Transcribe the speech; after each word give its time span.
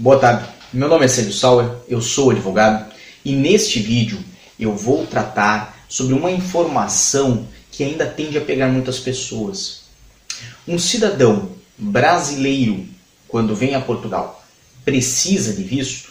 Boa 0.00 0.18
tarde, 0.18 0.48
meu 0.72 0.88
nome 0.88 1.04
é 1.04 1.08
Célio 1.08 1.30
Sauer, 1.30 1.70
eu 1.86 2.00
sou 2.00 2.30
advogado 2.30 2.90
e 3.22 3.36
neste 3.36 3.80
vídeo 3.80 4.18
eu 4.58 4.74
vou 4.74 5.06
tratar 5.06 5.84
sobre 5.90 6.14
uma 6.14 6.30
informação 6.30 7.46
que 7.70 7.84
ainda 7.84 8.06
tende 8.06 8.38
a 8.38 8.40
pegar 8.40 8.68
muitas 8.68 8.98
pessoas. 8.98 9.82
Um 10.66 10.78
cidadão 10.78 11.50
brasileiro, 11.76 12.86
quando 13.28 13.54
vem 13.54 13.74
a 13.74 13.80
Portugal, 13.82 14.42
precisa 14.86 15.52
de 15.52 15.62
visto? 15.62 16.09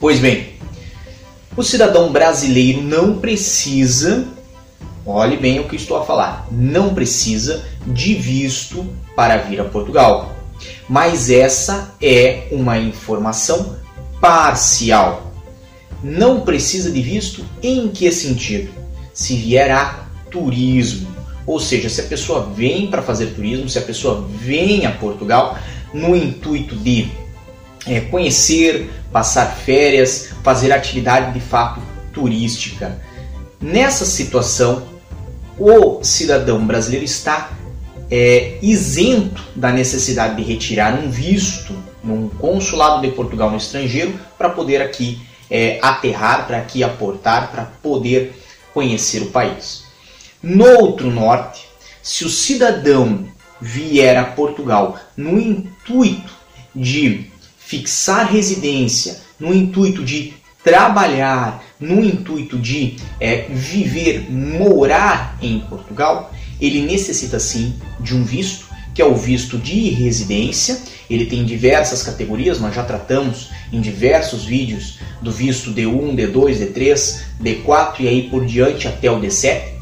Pois 0.00 0.20
bem, 0.20 0.54
o 1.56 1.62
cidadão 1.62 2.12
brasileiro 2.12 2.82
não 2.82 3.18
precisa, 3.18 4.28
olhe 5.04 5.36
bem 5.36 5.58
o 5.58 5.68
que 5.68 5.76
estou 5.76 5.96
a 5.96 6.04
falar, 6.04 6.46
não 6.52 6.94
precisa 6.94 7.64
de 7.86 8.14
visto 8.14 8.86
para 9.16 9.38
vir 9.38 9.60
a 9.60 9.64
Portugal. 9.64 10.36
Mas 10.88 11.30
essa 11.30 11.94
é 12.00 12.48
uma 12.52 12.78
informação 12.78 13.76
parcial. 14.20 15.32
Não 16.02 16.42
precisa 16.42 16.90
de 16.90 17.02
visto 17.02 17.44
em 17.62 17.88
que 17.88 18.10
sentido? 18.12 18.70
Se 19.12 19.36
vier 19.36 19.70
a 19.70 20.06
turismo. 20.30 21.08
Ou 21.46 21.58
seja, 21.58 21.88
se 21.88 22.02
a 22.02 22.04
pessoa 22.04 22.48
vem 22.54 22.88
para 22.88 23.02
fazer 23.02 23.34
turismo, 23.34 23.68
se 23.68 23.78
a 23.78 23.82
pessoa 23.82 24.28
vem 24.38 24.86
a 24.86 24.92
Portugal 24.92 25.58
no 25.92 26.14
intuito 26.14 26.76
de 26.76 27.10
é, 27.86 28.00
conhecer, 28.00 28.90
passar 29.12 29.46
férias, 29.46 30.30
fazer 30.42 30.72
atividade 30.72 31.32
de 31.32 31.40
fato 31.40 31.80
turística. 32.12 33.00
Nessa 33.60 34.04
situação, 34.04 34.86
o 35.58 36.02
cidadão 36.04 36.64
brasileiro 36.64 37.04
está 37.04 37.50
é, 38.10 38.58
isento 38.62 39.42
da 39.54 39.72
necessidade 39.72 40.36
de 40.36 40.42
retirar 40.42 40.94
um 40.94 41.10
visto 41.10 41.74
num 42.02 42.28
consulado 42.28 43.02
de 43.02 43.12
Portugal 43.12 43.50
no 43.50 43.56
estrangeiro 43.56 44.18
para 44.36 44.48
poder 44.50 44.80
aqui 44.80 45.20
é, 45.50 45.78
aterrar, 45.82 46.46
para 46.46 46.58
aqui 46.58 46.82
aportar, 46.84 47.50
para 47.50 47.64
poder 47.82 48.32
conhecer 48.72 49.22
o 49.22 49.30
país. 49.30 49.84
No 50.42 50.66
outro 50.78 51.10
norte, 51.10 51.66
se 52.02 52.24
o 52.24 52.30
cidadão 52.30 53.26
vier 53.60 54.16
a 54.16 54.24
Portugal 54.24 54.98
no 55.16 55.38
intuito 55.38 56.32
de 56.74 57.26
fixar 57.58 58.30
residência, 58.30 59.20
no 59.38 59.54
intuito 59.54 60.04
de 60.04 60.34
trabalhar, 60.64 61.62
no 61.78 62.04
intuito 62.04 62.58
de 62.58 62.96
é, 63.20 63.46
viver, 63.48 64.30
morar 64.30 65.38
em 65.40 65.60
Portugal, 65.60 66.32
ele 66.60 66.82
necessita 66.82 67.38
sim 67.38 67.74
de 68.00 68.14
um 68.14 68.24
visto, 68.24 68.66
que 68.94 69.00
é 69.00 69.04
o 69.04 69.14
visto 69.14 69.56
de 69.56 69.90
residência. 69.90 70.78
Ele 71.08 71.26
tem 71.26 71.44
diversas 71.44 72.02
categorias, 72.02 72.60
nós 72.60 72.74
já 72.74 72.82
tratamos 72.82 73.50
em 73.72 73.80
diversos 73.80 74.44
vídeos 74.44 74.98
do 75.22 75.30
visto 75.30 75.72
D1, 75.72 76.14
D2, 76.16 76.58
D3, 76.58 77.20
D4 77.42 78.00
e 78.00 78.08
aí 78.08 78.28
por 78.28 78.44
diante 78.44 78.88
até 78.88 79.10
o 79.10 79.20
D7. 79.20 79.74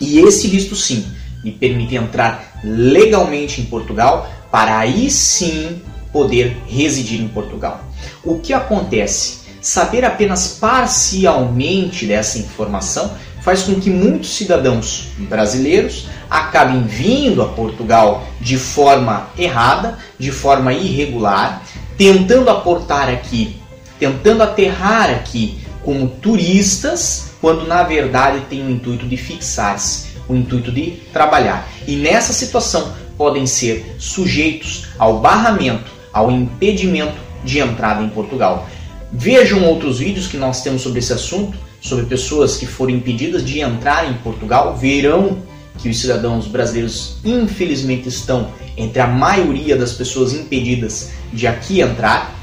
E 0.00 0.18
esse 0.18 0.48
visto 0.48 0.74
sim 0.74 1.06
lhe 1.44 1.52
permite 1.52 1.94
entrar 1.94 2.51
legalmente 2.62 3.60
em 3.60 3.64
Portugal 3.64 4.30
para 4.50 4.78
aí 4.78 5.10
sim 5.10 5.80
poder 6.12 6.56
residir 6.68 7.20
em 7.20 7.28
Portugal. 7.28 7.84
O 8.22 8.38
que 8.38 8.52
acontece? 8.52 9.42
Saber 9.60 10.04
apenas 10.04 10.58
parcialmente 10.60 12.04
dessa 12.04 12.38
informação 12.38 13.12
faz 13.42 13.62
com 13.62 13.74
que 13.80 13.90
muitos 13.90 14.34
cidadãos 14.36 15.08
brasileiros 15.18 16.08
acabem 16.30 16.82
vindo 16.82 17.42
a 17.42 17.48
Portugal 17.48 18.26
de 18.40 18.56
forma 18.56 19.28
errada, 19.36 19.98
de 20.18 20.30
forma 20.30 20.72
irregular, 20.72 21.62
tentando 21.96 22.50
aportar 22.50 23.08
aqui, 23.08 23.56
tentando 23.98 24.42
aterrar 24.42 25.10
aqui 25.10 25.60
como 25.84 26.08
turistas, 26.08 27.32
quando 27.40 27.66
na 27.66 27.82
verdade 27.82 28.44
tem 28.48 28.64
o 28.64 28.70
intuito 28.70 29.06
de 29.06 29.16
fixar-se, 29.16 30.11
o 30.28 30.34
intuito 30.34 30.70
de 30.70 30.92
trabalhar. 31.12 31.68
E 31.86 31.96
nessa 31.96 32.32
situação 32.32 32.92
podem 33.16 33.46
ser 33.46 33.96
sujeitos 33.98 34.88
ao 34.98 35.20
barramento 35.20 36.02
ao 36.12 36.30
impedimento 36.30 37.16
de 37.44 37.58
entrada 37.58 38.02
em 38.02 38.08
Portugal. 38.08 38.68
Vejam 39.10 39.64
outros 39.64 39.98
vídeos 39.98 40.26
que 40.26 40.36
nós 40.36 40.62
temos 40.62 40.82
sobre 40.82 40.98
esse 40.98 41.12
assunto, 41.12 41.58
sobre 41.80 42.06
pessoas 42.06 42.56
que 42.56 42.66
foram 42.66 42.92
impedidas 42.92 43.44
de 43.44 43.60
entrar 43.60 44.08
em 44.08 44.14
Portugal. 44.14 44.76
Verão 44.76 45.38
que 45.78 45.88
os 45.88 45.98
cidadãos 46.00 46.46
brasileiros, 46.46 47.16
infelizmente, 47.24 48.08
estão 48.08 48.52
entre 48.76 49.00
a 49.00 49.06
maioria 49.06 49.76
das 49.76 49.92
pessoas 49.92 50.32
impedidas 50.32 51.10
de 51.32 51.46
aqui 51.46 51.80
entrar. 51.80 52.34